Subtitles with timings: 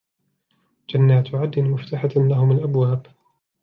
[0.89, 3.05] جنات عدن مفتحة لهم الأبواب